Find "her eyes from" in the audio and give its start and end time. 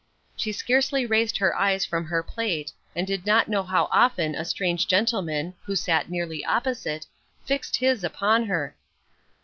1.37-2.05